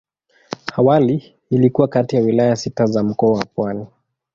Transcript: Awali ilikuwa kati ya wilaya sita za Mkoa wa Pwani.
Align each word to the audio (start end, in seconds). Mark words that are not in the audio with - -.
Awali 0.75 1.35
ilikuwa 1.49 1.87
kati 1.87 2.15
ya 2.15 2.21
wilaya 2.21 2.55
sita 2.55 2.85
za 2.85 3.03
Mkoa 3.03 3.33
wa 3.37 3.45
Pwani. 3.45 3.85